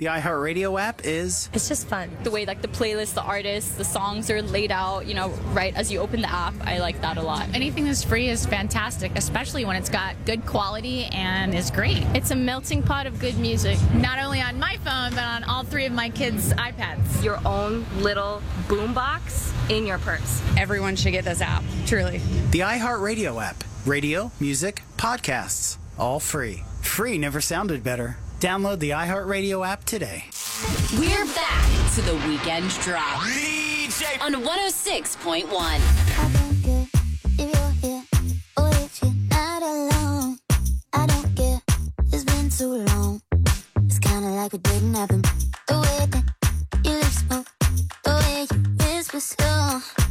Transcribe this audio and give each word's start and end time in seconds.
The 0.00 0.06
iHeartRadio 0.06 0.80
app 0.80 1.02
is. 1.04 1.48
It's 1.52 1.68
just 1.68 1.86
fun. 1.86 2.10
The 2.24 2.30
way, 2.32 2.44
like, 2.46 2.60
the 2.60 2.66
playlist, 2.66 3.14
the 3.14 3.22
artists, 3.22 3.76
the 3.76 3.84
songs 3.84 4.28
are 4.28 4.42
laid 4.42 4.72
out, 4.72 5.06
you 5.06 5.14
know, 5.14 5.28
right 5.52 5.72
as 5.76 5.92
you 5.92 6.00
open 6.00 6.20
the 6.20 6.28
app. 6.28 6.52
I 6.62 6.78
like 6.78 7.00
that 7.02 7.16
a 7.16 7.22
lot. 7.22 7.46
Anything 7.54 7.84
that's 7.84 8.02
free 8.02 8.28
is 8.28 8.44
fantastic, 8.44 9.12
especially 9.14 9.64
when 9.64 9.76
it's 9.76 9.88
got 9.88 10.16
good 10.26 10.44
quality 10.46 11.04
and 11.12 11.54
is 11.54 11.70
great. 11.70 12.02
It's 12.12 12.32
a 12.32 12.34
melting 12.34 12.82
pot 12.82 13.06
of 13.06 13.20
good 13.20 13.38
music, 13.38 13.78
not 13.94 14.18
only 14.18 14.40
on 14.40 14.58
my 14.58 14.78
phone, 14.78 15.10
but 15.10 15.22
on 15.22 15.44
all 15.44 15.62
three 15.62 15.86
of 15.86 15.92
my 15.92 16.10
kids' 16.10 16.52
iPads. 16.54 17.22
Your 17.22 17.38
own 17.46 17.86
little 17.98 18.42
boombox 18.66 19.52
in 19.70 19.86
your 19.86 19.98
purse. 19.98 20.42
Everyone 20.56 20.96
should 20.96 21.12
get 21.12 21.24
this 21.24 21.40
app, 21.40 21.62
truly. 21.86 22.18
The 22.50 22.60
iHeartRadio 22.60 23.40
app. 23.40 23.62
Radio, 23.86 24.32
music, 24.40 24.82
podcasts, 24.96 25.76
all 26.00 26.18
free. 26.18 26.64
Free 26.82 27.16
never 27.16 27.40
sounded 27.40 27.84
better. 27.84 28.16
Download 28.40 28.78
the 28.78 28.90
iHeartRadio 28.90 29.66
app 29.66 29.84
today. 29.84 30.24
We're 30.98 31.24
back 31.34 31.94
to 31.94 32.02
the 32.02 32.14
weekend 32.28 32.68
drop 32.80 33.22
DJ. 33.22 34.20
on 34.20 34.34
106.1. 34.34 35.80
too 42.56 42.84
long. 42.84 43.20
It's 43.84 43.98
kinda 43.98 44.28
like 44.28 44.52
we 44.52 44.58
didn't 44.58 44.94
have 44.94 45.08
them. 45.08 45.22
The 45.66 45.80
way 45.80 46.06
that 46.06 46.24
your 46.84 46.94
lips 46.94 47.24
the 48.04 48.14
way 48.14 48.46
you 48.48 48.58
whisper 48.78 49.20
so. 49.20 50.03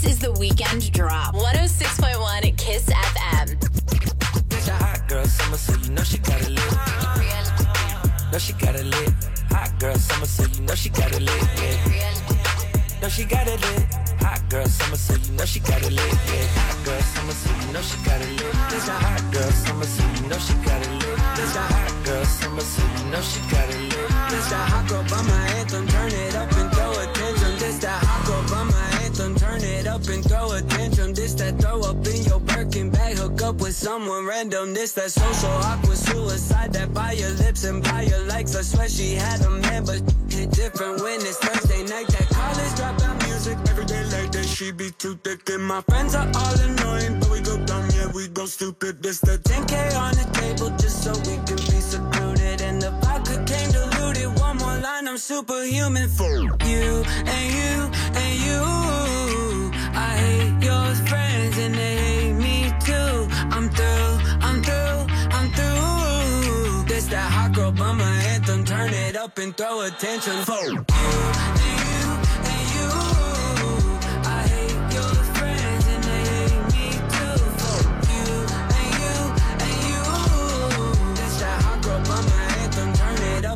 This 0.00 0.12
is 0.12 0.18
the 0.20 0.30
weekend 0.38 0.92
drop. 0.92 1.34
106.1 1.34 2.56
Kiss 2.56 2.86
FM. 2.86 3.58
A 4.54 4.70
hot 4.70 5.08
girl 5.08 5.24
summer, 5.26 5.56
so 5.56 5.74
you 5.74 5.90
know 5.90 6.04
she 6.04 6.18
got 6.18 6.40
it 6.40 6.50
lit. 6.50 6.72
No, 8.30 8.38
she 8.38 8.52
got 8.52 8.76
it 8.76 8.86
lit. 8.86 9.10
Hot 9.50 9.74
girl 9.80 9.96
summer, 9.96 10.26
so 10.26 10.44
you 10.54 10.60
know 10.62 10.76
she 10.76 10.88
got 10.90 11.10
it 11.10 11.20
lit. 11.20 11.42
Yeah. 11.58 12.14
No, 13.02 13.08
she 13.08 13.24
got 13.24 13.48
it 13.48 13.60
lit. 13.60 13.92
Hot 14.22 14.40
girl 14.48 14.66
summer, 14.66 14.96
so 14.96 15.14
you 15.14 15.32
know 15.32 15.44
she 15.44 15.58
got 15.58 15.82
it 15.82 15.90
lit. 15.90 16.14
Yeah. 16.30 16.46
Hot 16.46 16.78
girl 16.84 17.02
summer, 17.02 17.32
so 17.32 17.50
you 17.50 17.72
know 17.72 17.82
she 17.82 17.96
got 18.06 18.20
it 18.22 18.30
lit. 18.38 18.54
A 18.70 18.92
hot 19.02 19.32
girl 19.34 19.50
summer, 19.50 19.84
so 19.84 20.04
you 20.14 20.28
know 20.30 20.38
she 20.38 20.54
got 20.62 20.80
it 20.80 20.94
lit. 20.94 21.18
A 21.18 21.62
hot 21.74 22.04
girl 22.06 22.24
summer, 22.24 22.62
so 22.62 22.82
you 22.86 23.10
know 23.10 23.20
she 23.20 23.40
got 23.50 23.66
it 23.66 23.82
lit. 23.90 24.10
A 24.14 24.62
hot 24.62 24.86
girl 24.88 25.02
by 25.10 25.22
my 25.26 25.48
anthem, 25.58 25.88
turn 25.88 26.12
it 26.12 26.36
up 26.36 26.52
and 26.54 26.70
throw 26.70 26.92
attention. 27.02 27.58
A 27.82 27.90
hot 27.90 28.26
girl 28.26 28.42
by 28.46 28.62
my 28.62 28.77
up 29.88 30.06
and 30.08 30.22
throw 30.22 30.52
a 30.52 30.60
tantrum. 30.62 31.14
This 31.14 31.34
that 31.34 31.58
throw 31.58 31.80
up 31.80 32.06
in 32.06 32.22
your 32.24 32.40
Birkin 32.40 32.90
bag. 32.90 33.16
Hook 33.16 33.42
up 33.42 33.56
with 33.56 33.74
someone 33.74 34.26
random. 34.26 34.74
This 34.74 34.92
that 34.92 35.10
social 35.10 35.56
awkward 35.70 35.96
suicide. 35.96 36.72
That 36.74 36.92
buy 36.94 37.12
your 37.12 37.30
lips 37.42 37.64
and 37.64 37.82
buy 37.82 38.02
your 38.02 38.24
legs. 38.26 38.54
I 38.54 38.62
swear 38.62 38.88
she 38.88 39.14
had 39.14 39.40
a 39.42 39.50
man, 39.50 39.84
but 39.84 40.00
hit 40.28 40.50
different 40.50 41.02
when 41.02 41.20
it's 41.20 41.38
Thursday 41.38 41.82
night. 41.84 42.08
That 42.08 42.28
college 42.28 42.72
dropout 42.78 43.16
music 43.26 43.58
every 43.70 43.86
day 43.86 44.04
like 44.04 44.30
that. 44.32 44.46
She 44.46 44.70
be 44.72 44.90
too 44.90 45.14
thick 45.24 45.48
and 45.50 45.64
my 45.64 45.80
friends 45.82 46.14
are 46.14 46.28
all 46.34 46.60
annoying, 46.60 47.20
but 47.20 47.30
we 47.30 47.40
go 47.40 47.56
dumb, 47.64 47.88
yeah 47.94 48.08
we 48.14 48.28
go 48.28 48.46
stupid. 48.46 49.02
This 49.02 49.20
the 49.20 49.38
10k 49.38 49.96
on 49.96 50.12
the 50.14 50.26
table 50.40 50.70
just 50.78 51.02
so 51.04 51.12
we 51.28 51.36
can 51.46 51.60
be 51.70 51.80
secluded 51.92 52.60
and 52.60 52.80
the 52.82 52.90
vodka 53.02 53.36
came 53.50 53.70
diluted. 53.70 54.28
One 54.40 54.56
more 54.58 54.78
line, 54.78 55.08
I'm 55.08 55.18
superhuman 55.18 56.08
for 56.08 56.36
you 56.66 57.04
and 57.36 57.46
you 57.58 57.90
and 58.22 58.34
you. 58.46 59.17
Your 60.68 60.94
friends 61.08 61.58
and 61.58 61.74
they 61.74 61.96
hate 61.96 62.32
me 62.32 62.72
too. 62.88 63.28
I'm 63.54 63.68
through, 63.68 64.10
I'm 64.46 64.62
through, 64.62 64.98
I'm 65.36 65.48
through. 65.56 66.84
This 66.88 67.06
that 67.06 67.30
hot 67.30 67.52
girl 67.52 67.72
bummer 67.72 68.14
anthem. 68.32 68.64
Turn 68.64 68.92
it 68.92 69.16
up 69.16 69.38
and 69.38 69.56
throw 69.56 69.80
attention 69.82 70.36
for 70.44 70.64
you 70.72 71.57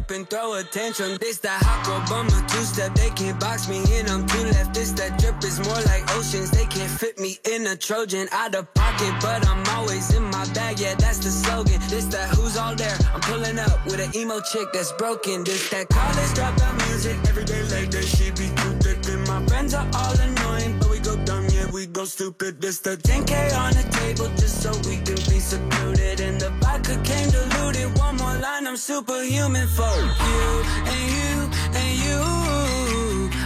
up 0.03 0.11
and 0.11 0.29
throw 0.29 0.55
attention. 0.55 1.17
This 1.21 1.39
that 1.39 1.63
hot 1.63 2.09
bummer 2.09 2.43
two 2.49 2.65
step. 2.65 2.95
They 2.95 3.11
can't 3.11 3.39
box 3.39 3.69
me 3.69 3.79
in. 3.97 4.09
I'm 4.09 4.27
too 4.27 4.45
left. 4.55 4.75
This 4.75 4.91
that 4.93 5.19
drip 5.19 5.43
is 5.45 5.59
more 5.61 5.83
like 5.91 6.03
oceans. 6.17 6.51
They 6.51 6.67
can't 6.67 6.91
fit 6.91 7.19
me 7.19 7.39
in 7.53 7.67
a 7.67 7.77
Trojan 7.77 8.27
out 8.33 8.55
of 8.55 8.73
pocket, 8.75 9.15
but 9.21 9.47
I'm 9.47 9.63
always 9.77 10.15
in 10.15 10.25
my 10.25 10.45
bag. 10.55 10.81
Yeah, 10.81 10.95
that's 10.95 11.19
the 11.19 11.31
slogan. 11.31 11.81
This 11.89 12.07
that 12.07 12.29
who's 12.35 12.57
all 12.57 12.75
there. 12.75 12.97
I'm 13.15 13.21
pulling 13.21 13.59
up 13.59 13.85
with 13.85 14.01
an 14.01 14.11
emo 14.17 14.41
chick 14.41 14.69
that's 14.73 14.93
broken. 14.93 15.45
This 15.45 15.71
that 15.71 15.89
college 15.89 16.33
dropout 16.37 16.75
music. 16.89 17.17
Every 17.29 17.45
day 17.45 17.63
like 17.75 17.91
that, 17.91 18.05
she 18.05 18.31
be 18.31 18.49
too 18.61 18.75
thick. 18.83 18.99
And 19.13 19.27
my 19.29 19.45
friends 19.47 19.75
are 19.75 19.89
all 19.95 20.17
annoying, 20.19 20.79
but 20.79 20.91
we 20.91 20.99
go 20.99 21.17
dumb. 21.25 21.52
We 21.73 21.87
go 21.87 22.05
stupid. 22.05 22.61
This 22.61 22.81
the 22.81 22.99
10K 22.99 23.57
on 23.57 23.73
the 23.73 23.83
table 23.97 24.29
just 24.37 24.61
so 24.63 24.71
we 24.87 24.97
can 24.97 25.17
be 25.31 25.41
secluded. 25.41 26.21
And 26.21 26.39
the 26.39 26.51
vodka 26.61 27.01
came 27.03 27.31
diluted. 27.31 27.99
One 27.99 28.17
more 28.17 28.35
line, 28.35 28.67
I'm 28.67 28.77
superhuman 28.77 29.67
for 29.69 29.97
you 30.29 30.45
and 30.93 31.05
you 31.17 31.33
and 31.81 31.93
you. 32.05 32.21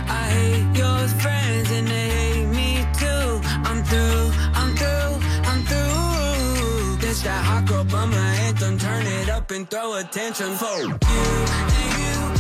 I 0.09 0.25
hate 0.37 0.77
your 0.77 1.07
friends 1.23 1.71
and 1.71 1.87
they 1.87 2.09
hate 2.19 2.47
me 2.47 2.85
too. 2.99 3.41
I'm 3.69 3.85
through, 3.85 4.33
I'm 4.59 4.75
through, 4.75 5.15
I'm 5.51 5.63
through. 5.71 6.97
This 7.01 7.23
that 7.23 7.45
hot 7.45 7.67
girl 7.69 7.85
bummer 7.85 8.17
anthem. 8.17 8.77
Turn 8.77 9.07
it 9.07 9.29
up 9.29 9.53
and 9.53 9.71
throw 9.71 9.95
attention 9.95 10.57
for 10.57 10.79
you 10.81 10.91
and 10.91 11.99
you. 12.01 12.36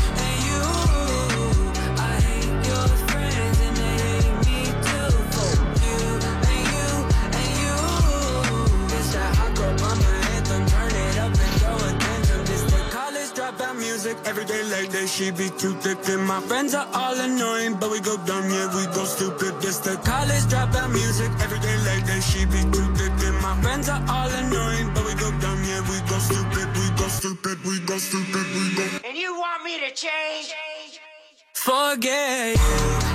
Bummer 9.86 10.16
anthem. 10.34 10.62
Turn 10.66 10.94
it 11.04 11.16
up 11.24 11.32
and 11.46 11.54
throw 11.60 11.78
attention. 11.90 12.40
This 12.48 12.62
the 12.72 12.80
college 12.90 13.30
dropout 13.38 13.76
music. 13.78 14.16
Every 14.30 14.46
day 14.52 14.62
like 14.74 14.88
that, 14.94 15.06
she 15.08 15.30
be 15.30 15.48
too 15.60 15.74
thick. 15.82 15.98
And 16.12 16.24
my 16.32 16.40
friends 16.48 16.74
are 16.74 16.88
all 16.92 17.16
annoying, 17.26 17.74
but 17.80 17.90
we 17.90 18.00
go 18.00 18.16
dumb, 18.28 18.46
yeah, 18.50 18.68
we 18.76 18.84
go 18.96 19.04
stupid. 19.04 19.52
This 19.62 19.78
the 19.86 19.94
college 20.10 20.46
dropout 20.52 20.90
music. 20.92 21.30
Every 21.44 21.60
day 21.66 21.76
like 21.88 22.04
that, 22.08 22.22
she 22.28 22.40
be 22.54 22.62
too 22.74 22.88
thick. 22.98 23.14
And 23.28 23.38
my 23.46 23.54
friends 23.62 23.88
are 23.88 24.02
all 24.16 24.30
annoying, 24.42 24.88
but 24.94 25.04
we 25.06 25.14
go 25.22 25.30
dumb, 25.42 25.60
yeah, 25.70 25.82
we 25.90 25.98
go 26.10 26.18
stupid, 26.28 26.68
we 26.78 26.86
go 27.00 27.06
stupid, 27.18 27.56
we 27.68 27.74
go 27.90 27.96
stupid, 27.98 28.46
we 28.56 28.64
go. 28.78 28.84
And 29.08 29.16
you 29.16 29.30
want 29.38 29.60
me 29.64 29.74
to 29.84 29.90
change? 29.94 30.46
Forget 31.54 32.56
you 32.56 33.05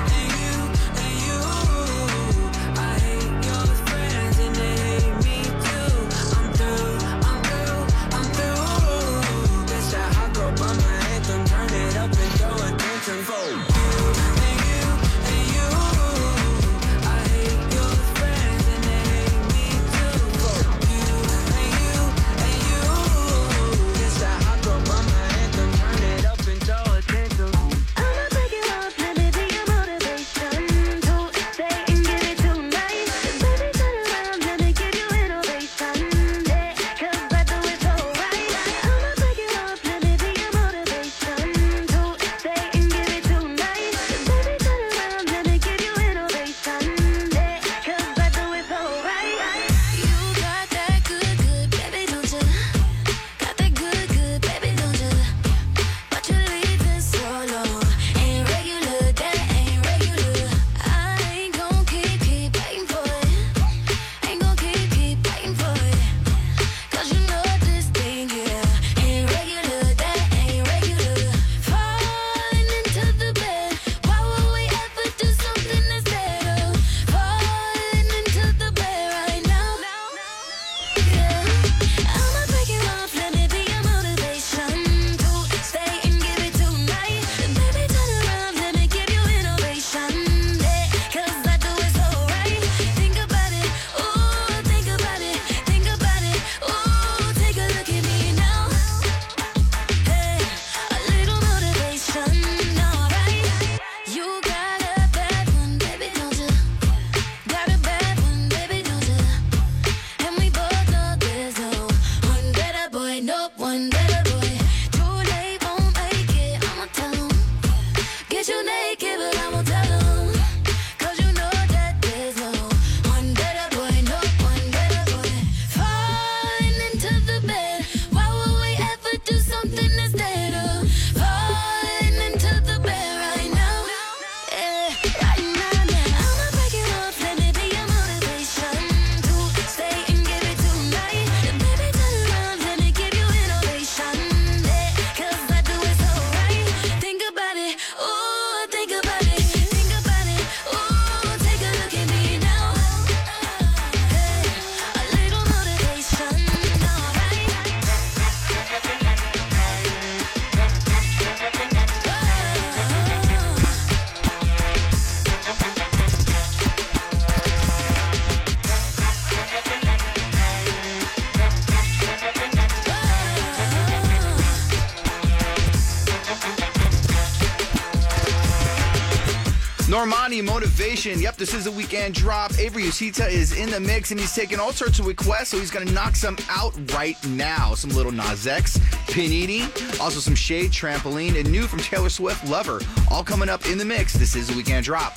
Motivation. 180.81 181.21
Yep, 181.21 181.35
this 181.35 181.53
is 181.53 181.67
a 181.67 181.71
weekend 181.71 182.15
drop. 182.15 182.57
Avery 182.57 182.81
Usita 182.81 183.29
is 183.29 183.55
in 183.55 183.69
the 183.69 183.79
mix 183.79 184.09
and 184.09 184.19
he's 184.19 184.33
taking 184.33 184.59
all 184.59 184.73
sorts 184.73 184.97
of 184.97 185.05
requests, 185.05 185.49
so 185.49 185.59
he's 185.59 185.69
going 185.69 185.85
to 185.85 185.93
knock 185.93 186.15
some 186.15 186.35
out 186.49 186.73
right 186.91 187.15
now. 187.27 187.75
Some 187.75 187.91
Lil 187.91 188.11
Nas 188.11 188.47
X, 188.47 188.79
Panini, 189.05 189.61
also 190.01 190.19
some 190.19 190.33
SHAED, 190.33 190.71
Trampoline, 190.71 191.39
and 191.39 191.51
new 191.51 191.67
from 191.67 191.81
Taylor 191.81 192.09
Swift, 192.09 192.47
Lover. 192.47 192.81
All 193.11 193.23
coming 193.23 193.47
up 193.47 193.63
in 193.67 193.77
the 193.77 193.85
mix. 193.85 194.13
This 194.13 194.35
is 194.35 194.49
a 194.49 194.57
weekend 194.57 194.83
drop. 194.83 195.13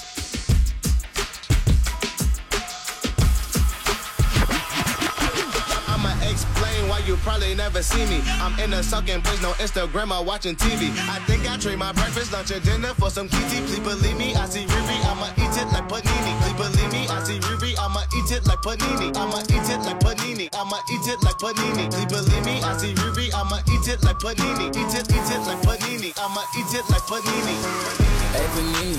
Probably 7.24 7.54
never 7.54 7.82
see 7.82 8.04
me. 8.06 8.20
I'm 8.38 8.52
in 8.60 8.74
a 8.74 8.82
sucking 8.82 9.22
place, 9.22 9.40
no 9.42 9.52
Instagram 9.56 10.12
or 10.12 10.22
watching 10.24 10.54
TV. 10.54 10.92
I 11.08 11.18
think 11.24 11.48
I 11.50 11.56
trade 11.56 11.78
my 11.78 11.90
breakfast, 11.92 12.32
lunch, 12.32 12.52
and 12.52 12.62
dinner 12.62 12.92
for 12.94 13.08
some 13.10 13.28
kitty. 13.28 13.64
Please 13.64 13.80
believe 13.80 14.16
me, 14.16 14.34
I 14.36 14.44
see 14.46 14.64
Riri, 14.68 14.96
I'ma 15.08 15.32
eat 15.40 15.56
it 15.56 15.68
like 15.72 15.88
panini. 15.88 16.32
Please 16.44 16.58
believe 16.60 16.92
me, 16.92 17.08
I 17.08 17.24
see 17.24 17.40
Riri, 17.40 17.72
I'ma 17.80 18.04
eat 18.14 18.30
it 18.30 18.46
like 18.46 18.60
panini. 18.60 19.08
I'ma 19.16 19.40
eat 19.48 19.68
it 19.72 19.80
like 19.88 19.98
panini. 20.04 20.46
I'ma 20.52 20.78
eat 20.92 21.08
it 21.08 21.20
like 21.24 21.40
panini. 21.40 21.90
Please 21.90 22.12
believe 22.12 22.44
me, 22.44 22.60
I 22.62 22.76
see 22.76 22.92
Riri, 22.94 23.32
I'ma 23.34 23.58
eat 23.72 23.88
it 23.88 24.04
like 24.04 24.18
panini. 24.20 24.68
Eat 24.76 24.94
it, 24.94 25.08
eat 25.08 25.30
it 25.32 25.42
like 25.48 25.62
panini. 25.64 26.12
I'ma 26.20 26.44
eat 26.60 26.72
it 26.76 26.86
like 26.92 27.02
panini. 27.08 27.56
Hey 28.34 28.46
Panini, 28.52 28.98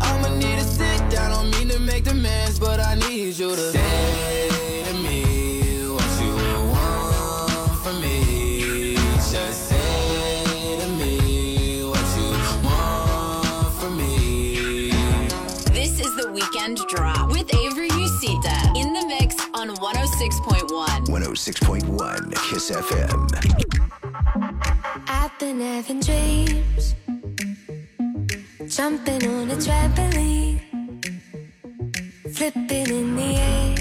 I'ma 0.00 0.28
need 0.36 0.58
to 0.58 0.64
sit 0.64 1.10
down, 1.10 1.30
don't 1.30 1.50
mean 1.58 1.68
to 1.68 1.78
make 1.80 2.04
demands, 2.04 2.58
but 2.58 2.80
I 2.80 2.94
need 2.94 3.36
you 3.38 3.54
to 3.54 3.72
say 3.72 4.82
to 4.84 4.94
me 5.02 5.88
what 5.88 6.20
you 6.20 6.34
want 6.72 7.78
from 7.82 8.00
me. 8.00 8.94
Just 9.16 9.68
say 9.68 10.78
to 10.80 10.88
me 11.00 11.84
what 11.84 12.06
you 12.16 12.30
want 12.64 13.74
from 13.80 13.96
me. 13.96 14.90
This 15.72 16.00
is 16.00 16.14
the 16.16 16.30
weekend 16.32 16.78
drop 16.88 17.30
with 17.30 17.52
Avery 17.54 17.90
Usita 17.90 18.76
in 18.76 18.92
the 18.92 19.06
mix 19.06 19.36
on 19.54 19.68
106.1. 19.76 21.06
106.1 21.06 22.34
Kiss 22.50 22.70
FM. 22.70 23.28
I've 25.08 25.38
been 25.38 25.60
having 25.60 26.00
dreams, 26.00 26.94
jumping 28.78 29.26
on 29.26 29.50
a 29.50 29.56
trampoline, 29.56 30.60
flipping 32.32 32.88
in 32.98 33.16
the 33.16 33.30
air. 33.34 33.74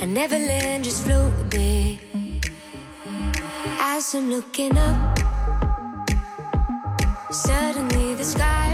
I 0.00 0.06
never 0.06 0.38
land, 0.38 0.84
just 0.84 1.04
floating. 1.04 1.98
As 3.78 4.14
I'm 4.14 4.30
looking 4.30 4.78
up, 4.78 5.18
suddenly 7.30 8.14
the 8.14 8.24
sky 8.24 8.67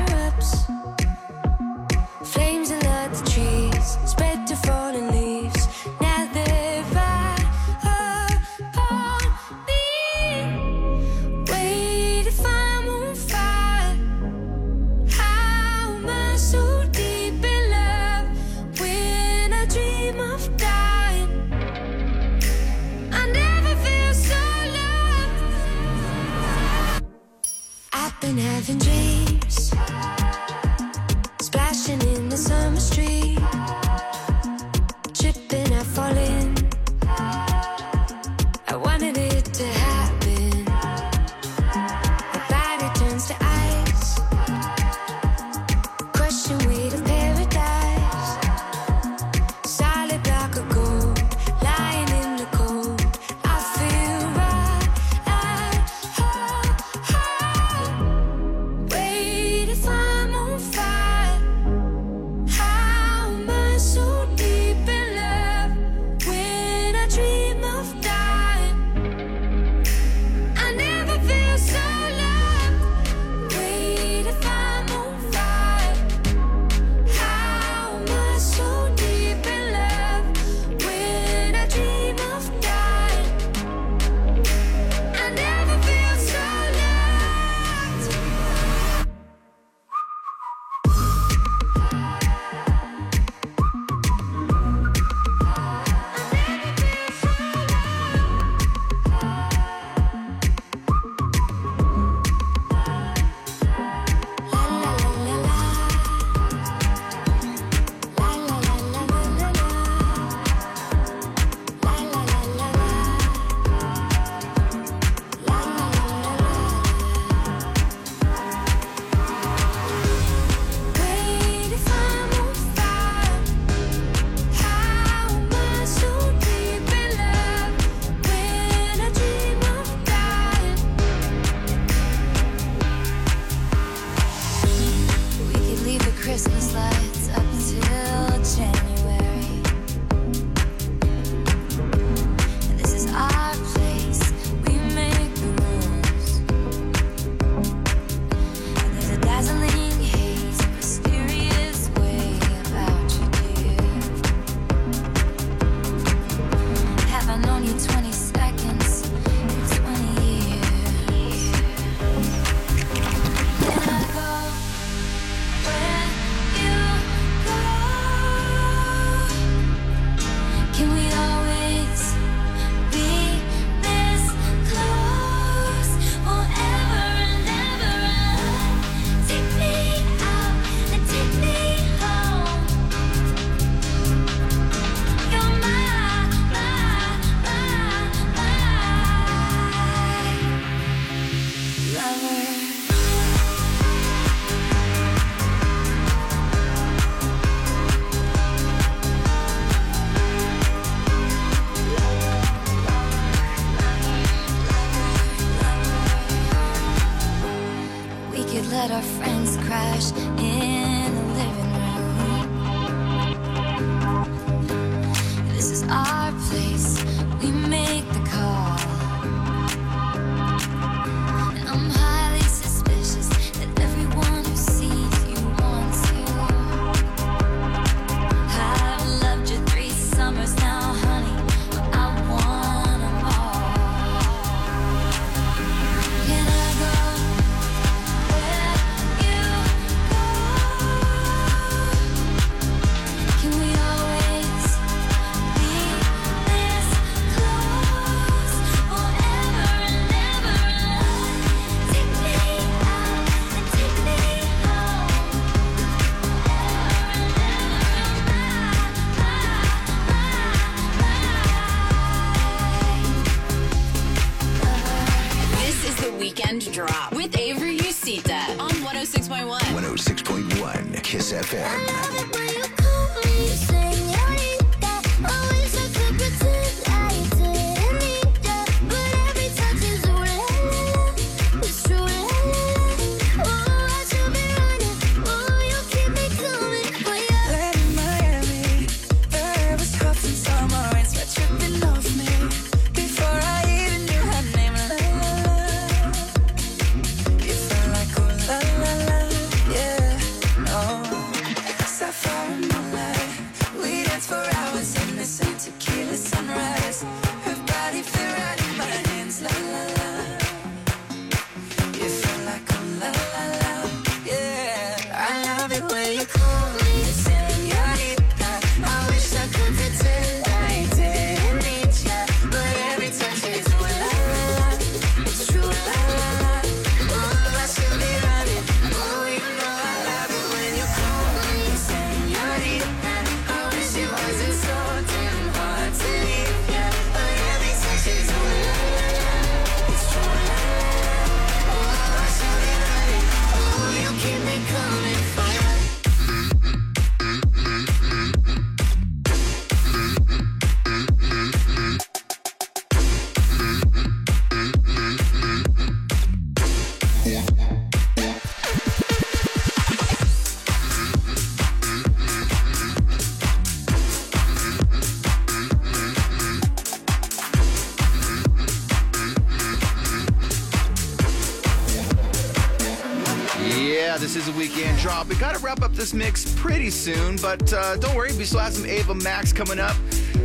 We 375.35 375.41
got 375.41 375.57
to 375.57 375.65
wrap 375.65 375.83
up 375.83 375.93
this 375.95 376.15
mix 376.15 376.55
pretty 376.57 376.91
soon, 376.91 377.35
but 377.39 377.73
uh, 377.73 377.97
don't 377.97 378.15
worry, 378.15 378.33
we 378.37 378.45
still 378.45 378.61
have 378.61 378.73
some 378.73 378.87
Ava 378.87 379.17
Max 379.17 379.53
coming 379.53 379.81
up, 379.81 379.97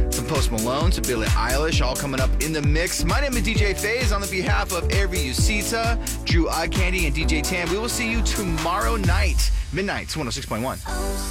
some 0.09 0.25
Post 0.25 0.51
Malone, 0.51 0.91
some 0.91 1.03
Billie 1.03 1.27
Eilish, 1.27 1.85
all 1.85 1.95
coming 1.95 2.19
up 2.19 2.31
in 2.41 2.51
the 2.51 2.63
mix. 2.63 3.03
My 3.03 3.21
name 3.21 3.33
is 3.33 3.43
DJ 3.43 3.77
FaZe 3.77 4.11
on 4.11 4.19
the 4.19 4.27
behalf 4.27 4.73
of 4.73 4.91
Avery 4.91 5.19
Usita, 5.19 6.25
Drew 6.25 6.49
Eye 6.49 6.69
Candy, 6.69 7.05
and 7.05 7.15
DJ 7.15 7.43
Tan. 7.43 7.69
We 7.69 7.77
will 7.77 7.87
see 7.87 8.09
you 8.09 8.23
tomorrow 8.23 8.95
night, 8.95 9.51
midnight, 9.73 10.07
106.1. 10.07 10.79
Oh, 10.87 11.29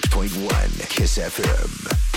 106.1 0.00 0.88
Kiss 0.88 1.18
FM. 1.18 2.09